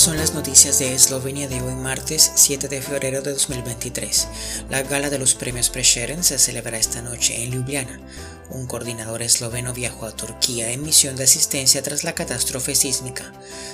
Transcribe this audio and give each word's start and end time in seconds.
Son 0.00 0.16
las 0.16 0.32
noticias 0.32 0.78
de 0.78 0.94
Eslovenia 0.94 1.46
de 1.46 1.60
hoy 1.60 1.74
martes 1.74 2.32
7 2.34 2.68
de 2.68 2.80
febrero 2.80 3.20
de 3.20 3.32
2023. 3.34 4.28
La 4.70 4.82
gala 4.82 5.10
de 5.10 5.18
los 5.18 5.34
premios 5.34 5.68
Prešeren 5.68 6.24
se 6.24 6.38
celebra 6.38 6.78
esta 6.78 7.02
noche 7.02 7.44
en 7.44 7.50
Ljubljana. 7.50 8.00
Un 8.48 8.66
coordinador 8.66 9.20
esloveno 9.20 9.74
viajó 9.74 10.06
a 10.06 10.16
Turquía 10.16 10.72
en 10.72 10.82
misión 10.82 11.16
de 11.16 11.24
asistencia 11.24 11.82
tras 11.82 12.02
la 12.02 12.14
catástrofe 12.14 12.74
sísmica. 12.74 13.30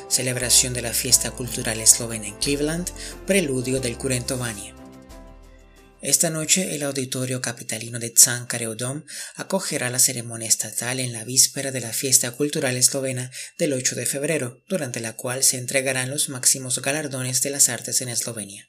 Celebración 0.08 0.74
de 0.74 0.82
la 0.82 0.92
fiesta 0.92 1.30
cultural 1.30 1.78
eslovena 1.78 2.26
en 2.26 2.34
Cleveland, 2.34 2.90
preludio 3.24 3.78
del 3.78 3.96
Curentovania. 3.96 4.74
Esta 6.02 6.28
noche 6.28 6.74
el 6.74 6.82
auditorio 6.82 7.40
capitalino 7.40 7.98
de 7.98 8.12
Dom 8.76 9.04
acogerá 9.34 9.88
la 9.88 9.98
ceremonia 9.98 10.46
estatal 10.46 11.00
en 11.00 11.14
la 11.14 11.24
víspera 11.24 11.72
de 11.72 11.80
la 11.80 11.92
fiesta 11.92 12.32
cultural 12.32 12.76
eslovena 12.76 13.30
del 13.56 13.72
8 13.72 13.94
de 13.96 14.04
febrero, 14.04 14.62
durante 14.68 15.00
la 15.00 15.14
cual 15.14 15.42
se 15.42 15.56
entregarán 15.56 16.10
los 16.10 16.28
máximos 16.28 16.82
galardones 16.82 17.40
de 17.40 17.50
las 17.50 17.70
artes 17.70 18.02
en 18.02 18.10
Eslovenia. 18.10 18.68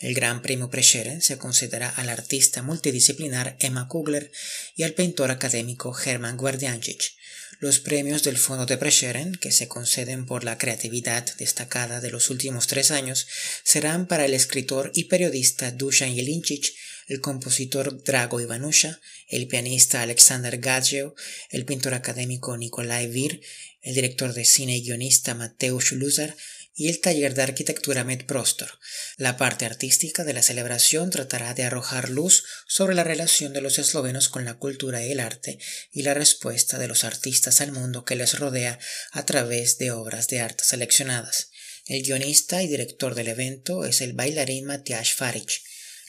El 0.00 0.14
Gran 0.14 0.42
Premio 0.42 0.68
Prešeren 0.68 1.22
se 1.22 1.38
concederá 1.38 1.88
al 1.88 2.08
artista 2.08 2.62
multidisciplinar 2.62 3.56
Emma 3.60 3.86
Kugler 3.86 4.32
y 4.74 4.82
al 4.82 4.92
pintor 4.92 5.30
académico 5.30 5.96
Herman 5.96 6.36
Guardiancic. 6.36 7.12
Los 7.58 7.80
premios 7.80 8.22
del 8.22 8.36
Fondo 8.36 8.66
de 8.66 8.76
Prešeren, 8.76 9.34
que 9.34 9.50
se 9.50 9.66
conceden 9.66 10.26
por 10.26 10.44
la 10.44 10.58
creatividad 10.58 11.24
destacada 11.38 12.02
de 12.02 12.10
los 12.10 12.28
últimos 12.28 12.66
tres 12.66 12.90
años, 12.90 13.26
serán 13.64 14.06
para 14.06 14.26
el 14.26 14.34
escritor 14.34 14.90
y 14.94 15.04
periodista 15.04 15.70
Dusan 15.70 16.14
Jelincic, 16.14 16.74
el 17.06 17.22
compositor 17.22 18.02
Drago 18.02 18.42
Ivanusha, 18.42 19.00
el 19.28 19.48
pianista 19.48 20.02
Alexander 20.02 20.58
Gadjeo, 20.58 21.14
el 21.48 21.64
pintor 21.64 21.94
académico 21.94 22.58
Nikolai 22.58 23.06
Vir, 23.06 23.40
el 23.80 23.94
director 23.94 24.34
de 24.34 24.44
cine 24.44 24.76
y 24.76 24.82
guionista 24.82 25.34
Mateusz 25.34 25.92
Luzar, 25.92 26.36
y 26.76 26.88
el 26.88 27.00
taller 27.00 27.34
de 27.34 27.42
arquitectura 27.42 28.04
Medprostor. 28.04 28.68
La 29.16 29.38
parte 29.38 29.64
artística 29.64 30.24
de 30.24 30.34
la 30.34 30.42
celebración 30.42 31.08
tratará 31.10 31.54
de 31.54 31.64
arrojar 31.64 32.10
luz 32.10 32.44
sobre 32.68 32.94
la 32.94 33.02
relación 33.02 33.54
de 33.54 33.62
los 33.62 33.78
eslovenos 33.78 34.28
con 34.28 34.44
la 34.44 34.54
cultura 34.54 35.02
y 35.02 35.10
el 35.10 35.20
arte 35.20 35.58
y 35.90 36.02
la 36.02 36.12
respuesta 36.12 36.78
de 36.78 36.86
los 36.86 37.02
artistas 37.04 37.62
al 37.62 37.72
mundo 37.72 38.04
que 38.04 38.14
les 38.14 38.38
rodea 38.38 38.78
a 39.12 39.24
través 39.24 39.78
de 39.78 39.90
obras 39.90 40.28
de 40.28 40.40
arte 40.40 40.64
seleccionadas. 40.64 41.50
El 41.86 42.02
guionista 42.02 42.62
y 42.62 42.68
director 42.68 43.14
del 43.14 43.28
evento 43.28 43.86
es 43.86 44.02
el 44.02 44.12
bailarín 44.12 44.66
Matias 44.66 45.14
Faric. 45.14 45.62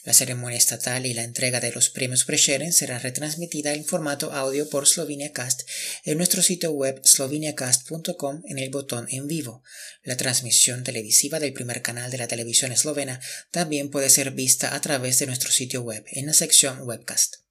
La 0.08 0.14
ceremonia 0.14 0.58
estatal 0.58 1.06
y 1.06 1.14
la 1.14 1.26
entrega 1.26 1.60
de 1.60 1.74
los 1.74 1.90
premios 1.90 2.24
Prešeren 2.24 2.72
será 2.72 2.98
retransmitida 2.98 3.74
en 3.74 3.84
formato 3.84 4.32
audio 4.32 4.70
por 4.70 4.88
Slovenia 4.88 5.34
Cast 5.34 5.64
en 6.06 6.16
nuestro 6.16 6.42
sitio 6.42 6.72
web 6.72 7.02
sloveniacast.com 7.04 8.42
en 8.46 8.58
el 8.58 8.70
botón 8.70 9.08
en 9.10 9.28
vivo. 9.28 9.64
La 10.04 10.16
transmisión 10.16 10.86
televisiva 10.86 11.42
del 11.42 11.52
primer 11.52 11.82
canal 11.82 12.10
de 12.10 12.20
la 12.20 12.30
televisión 12.30 12.72
eslovena 12.72 13.20
también 13.52 13.90
puede 13.90 14.10
ser 14.10 14.32
vista 14.32 14.76
a 14.76 14.80
través 14.80 15.20
de 15.20 15.26
nuestro 15.26 15.52
sitio 15.52 15.82
web 15.82 16.06
en 16.14 16.28
la 16.28 16.34
sección 16.34 16.84
webcast. 16.84 17.47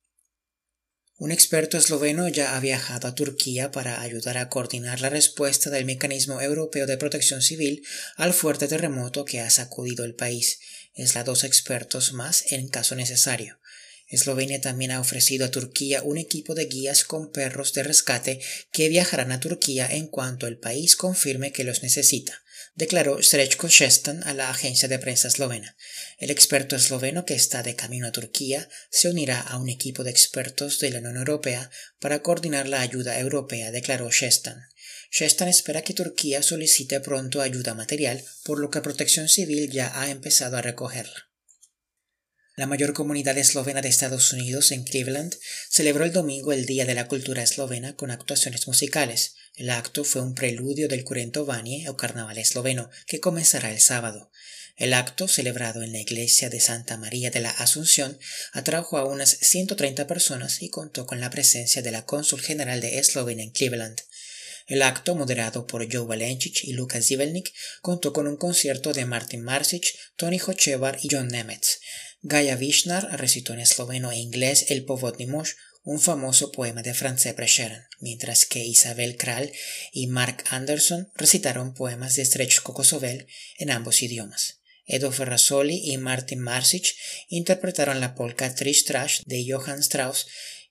Un 1.19 1.33
experto 1.33 1.79
esloveno 1.79 2.29
ya 2.29 2.57
ha 2.57 2.61
viajado 2.61 3.09
a 3.09 3.15
Turquía 3.15 3.71
para 3.71 4.03
ayudar 4.03 4.37
a 4.37 4.51
coordinar 4.51 5.01
la 5.01 5.09
respuesta 5.09 5.71
del 5.71 5.87
Mecanismo 5.87 6.43
Europeo 6.43 6.87
de 6.87 6.99
Protección 6.99 7.41
Civil 7.41 7.87
al 8.17 8.35
fuerte 8.35 8.69
terremoto 8.69 9.25
que 9.25 9.41
ha 9.41 9.49
sacudido 9.49 10.05
el 10.05 10.15
país 10.15 10.61
es 10.95 11.15
la 11.15 11.25
dos 11.25 11.45
expertos 11.45 12.13
más 12.13 12.53
en 12.53 12.69
caso 12.69 12.97
necesario. 12.97 13.59
Eslovenia 14.09 14.61
también 14.61 14.91
ha 14.91 15.01
ofrecido 15.01 15.47
a 15.47 15.51
Turquía 15.51 16.03
un 16.03 16.19
equipo 16.19 16.55
de 16.55 16.67
guías 16.67 17.05
con 17.05 17.33
perros 17.33 17.73
de 17.73 17.83
rescate 17.83 18.41
que 18.71 18.91
viajarán 18.91 19.33
a 19.33 19.41
Turquía 19.41 19.89
en 19.91 20.09
cuanto 20.09 20.47
el 20.47 20.59
país 20.59 20.97
confirme 20.97 21.51
que 21.51 21.65
los 21.65 21.83
necesita, 21.83 22.43
declaró 22.75 23.23
Srečko 23.23 23.69
Šestan 23.69 24.23
a 24.25 24.35
la 24.35 24.51
agencia 24.51 24.89
de 24.89 24.99
prensa 24.99 25.29
eslovena. 25.29 25.77
El 26.19 26.31
experto 26.31 26.77
esloveno 26.77 27.25
que 27.25 27.35
está 27.35 27.63
de 27.63 27.77
camino 27.77 28.07
a 28.07 28.13
Turquía 28.13 28.69
se 28.91 29.09
unirá 29.09 29.41
a 29.41 29.59
un 29.59 29.69
equipo 29.69 30.05
de 30.05 30.11
expertos 30.11 30.79
de 30.79 30.91
la 30.91 30.99
Unión 30.99 31.17
Europea 31.17 31.71
para 31.99 32.23
coordinar 32.23 32.69
la 32.69 32.81
ayuda 32.81 33.19
europea, 33.19 33.71
declaró 33.71 34.11
Shestan. 34.11 34.69
Shestan 35.11 35.49
espera 35.49 35.83
que 35.83 35.95
Turquía 35.95 36.43
solicite 36.43 37.01
pronto 37.01 37.41
ayuda 37.41 37.75
material, 37.75 38.23
por 38.45 38.59
lo 38.59 38.71
que 38.71 38.81
Protección 38.81 39.29
Civil 39.29 39.71
ya 39.71 40.01
ha 40.01 40.11
empezado 40.11 40.57
a 40.57 40.63
recogerla. 40.63 41.27
La 42.59 42.67
mayor 42.67 42.95
comunidad 42.95 43.37
eslovena 43.37 43.83
de 43.83 43.91
Estados 43.91 44.33
Unidos, 44.33 44.73
en 44.73 44.83
Cleveland, 44.85 45.37
celebró 45.69 46.07
el 46.07 46.13
domingo 46.15 46.55
el 46.55 46.65
Día 46.65 46.87
de 46.87 46.95
la 46.95 47.07
Cultura 47.07 47.43
Eslovena 47.43 47.97
con 47.97 48.11
actuaciones 48.11 48.67
musicales. 48.67 49.35
El 49.57 49.69
acto 49.69 50.05
fue 50.05 50.23
un 50.23 50.35
preludio 50.35 50.89
del 50.89 51.05
Curentovanie 51.05 51.87
o 51.91 51.99
Carnaval 51.99 52.39
esloveno, 52.39 52.89
que 53.07 53.21
comenzará 53.21 53.71
el 53.71 53.81
sábado. 53.81 54.31
El 54.79 54.95
acto, 54.95 55.29
celebrado 55.29 55.83
en 55.83 55.93
la 55.93 56.01
iglesia 56.01 56.49
de 56.49 56.61
Santa 56.61 56.97
María 56.97 57.31
de 57.31 57.41
la 57.41 57.51
Asunción, 57.51 58.19
atrajo 58.53 58.97
a 58.97 59.05
unas 59.05 59.37
130 59.39 60.07
personas 60.07 60.63
y 60.63 60.71
contó 60.71 61.05
con 61.05 61.21
la 61.21 61.29
presencia 61.29 61.83
de 61.83 61.91
la 61.91 62.07
cónsul 62.07 62.41
general 62.41 62.81
de 62.81 62.99
Eslovenia 62.99 63.45
en 63.45 63.51
Cleveland. 63.51 64.01
El 64.67 64.83
acto, 64.83 65.15
moderado 65.15 65.67
por 65.67 65.87
Joe 65.93 66.07
Valencic 66.07 66.65
y 66.65 66.73
Lucas 66.73 67.07
Zivelnik, 67.07 67.53
contó 67.83 68.13
con 68.13 68.27
un 68.27 68.37
concierto 68.37 68.93
de 68.93 69.05
Martin 69.05 69.43
Marsic, 69.43 69.95
Tony 70.17 70.41
Hochevar 70.45 70.99
y 71.03 71.09
John 71.09 71.29
Nemetz. 71.29 71.79
Gaia 72.23 72.57
Vishnar 72.57 73.19
recitó 73.19 73.53
en 73.53 73.61
esloveno 73.61 74.11
e 74.11 74.17
inglés 74.17 74.67
el 74.71 74.85
Povodny 74.85 75.29
un 75.85 76.01
famoso 76.01 76.51
poema 76.51 76.83
de 76.83 76.95
Franz 76.95 77.27
Prešeren, 77.35 77.85
mientras 78.01 78.47
que 78.47 78.65
Isabel 78.65 79.17
Kral 79.17 79.53
y 79.93 80.09
Mark 80.09 80.45
Anderson 80.51 81.11
recitaron 81.15 81.75
poemas 81.75 82.17
de 82.17 82.25
Strechko 82.25 82.75
Kosovel 82.75 83.29
en 83.59 83.71
ambos 83.71 84.03
idiomas. 84.03 84.61
Edo 84.87 85.13
Ferrazoli 85.13 85.93
y 85.93 85.97
Martin 85.99 86.41
Marsic 86.41 86.95
interpretaron 87.29 88.01
la 88.01 88.15
polka 88.15 88.55
Trish 88.55 88.85
Trash 88.85 89.21
de 89.25 89.45
Johann 89.49 89.81
Strauss 89.81 90.27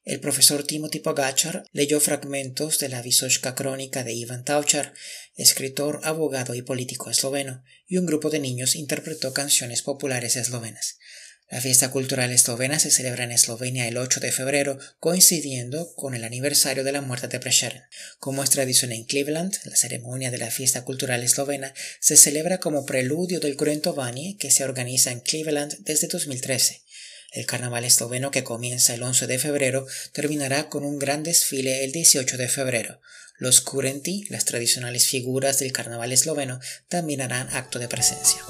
el 0.06 0.20
profesor 0.20 0.64
Timothy 0.64 1.00
Pogachar 1.00 1.64
leyó 1.72 2.00
fragmentos 2.00 2.78
de 2.78 2.90
la 2.90 3.02
Visochka 3.02 3.56
crónica 3.56 4.04
de 4.04 4.14
Ivan 4.14 4.46
Tauchar, 4.46 4.94
escritor, 5.36 6.00
abogado 6.04 6.54
y 6.54 6.62
político 6.62 7.10
esloveno, 7.10 7.64
y 7.88 7.98
un 7.98 8.06
grupo 8.06 8.30
de 8.30 8.38
niños 8.38 8.76
interpretó 8.76 9.34
canciones 9.34 9.82
populares 9.82 10.36
eslovenas. 10.36 11.00
La 11.48 11.62
fiesta 11.62 11.92
cultural 11.92 12.32
eslovena 12.32 12.80
se 12.80 12.90
celebra 12.90 13.24
en 13.24 13.32
Eslovenia 13.32 13.88
el 13.88 13.98
8 13.98 14.20
de 14.20 14.32
febrero, 14.32 14.80
coincidiendo 15.00 15.94
con 15.94 16.16
el 16.16 16.24
aniversario 16.24 16.84
de 16.84 16.92
la 16.92 17.02
muerte 17.02 17.28
de 17.28 17.40
Prešeren. 17.40 17.84
Como 18.18 18.44
es 18.44 18.50
tradición 18.50 18.92
en 18.92 19.04
Cleveland, 19.04 19.56
la 19.64 19.76
ceremonia 19.76 20.32
de 20.32 20.40
la 20.40 20.50
fiesta 20.50 20.84
cultural 20.84 21.22
eslovena 21.22 21.72
se 22.00 22.18
celebra 22.18 22.60
como 22.60 22.86
preludio 22.88 23.40
del 23.40 23.58
Kurentovanie 23.58 24.38
que 24.38 24.50
se 24.50 24.64
organiza 24.64 25.12
en 25.12 25.20
Cleveland 25.20 25.78
desde 25.82 26.08
2013. 26.08 26.82
El 27.32 27.46
carnaval 27.46 27.86
esloveno 27.86 28.32
que 28.32 28.44
comienza 28.44 28.96
el 28.96 29.04
11 29.04 29.28
de 29.28 29.38
febrero 29.38 29.86
terminará 30.14 30.68
con 30.68 30.84
un 30.84 30.98
gran 30.98 31.22
desfile 31.22 31.84
el 31.84 31.92
18 31.92 32.38
de 32.38 32.48
febrero. 32.48 33.02
Los 33.38 33.62
kurenti, 33.62 34.26
las 34.30 34.46
tradicionales 34.46 35.08
figuras 35.08 35.60
del 35.60 35.74
carnaval 35.74 36.12
esloveno, 36.12 36.60
también 36.88 37.22
harán 37.22 37.50
acto 37.52 37.78
de 37.78 37.88
presencia. 37.88 38.42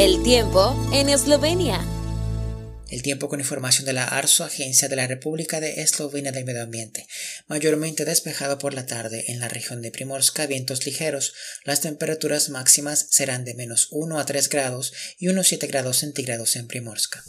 El 0.00 0.22
tiempo 0.22 0.74
en 0.94 1.10
Eslovenia. 1.10 1.84
El 2.88 3.02
tiempo 3.02 3.28
con 3.28 3.38
información 3.38 3.84
de 3.84 3.92
la 3.92 4.04
ARSO, 4.04 4.44
Agencia 4.44 4.88
de 4.88 4.96
la 4.96 5.06
República 5.06 5.60
de 5.60 5.82
Eslovenia 5.82 6.32
del 6.32 6.46
Medio 6.46 6.62
Ambiente. 6.62 7.06
Mayormente 7.48 8.06
despejado 8.06 8.56
por 8.56 8.72
la 8.72 8.86
tarde 8.86 9.26
en 9.28 9.40
la 9.40 9.48
región 9.48 9.82
de 9.82 9.90
Primorska, 9.90 10.46
vientos 10.46 10.86
ligeros. 10.86 11.34
Las 11.64 11.82
temperaturas 11.82 12.48
máximas 12.48 13.08
serán 13.10 13.44
de 13.44 13.52
menos 13.52 13.88
1 13.90 14.18
a 14.18 14.24
3 14.24 14.48
grados 14.48 14.94
y 15.18 15.28
unos 15.28 15.48
7 15.48 15.66
grados 15.66 15.98
centígrados 15.98 16.56
en 16.56 16.66
Primorska. 16.66 17.22